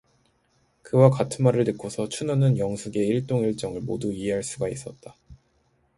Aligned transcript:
그와 0.81 1.11
같은 1.11 1.43
말을 1.45 1.63
듣고서 1.63 2.09
춘우는 2.09 2.57
영숙의 2.57 3.05
일동일정을 3.05 3.81
모두 3.81 4.11
이해 4.11 4.33
할 4.33 4.41
수가 4.41 4.67
있었다. 4.67 5.15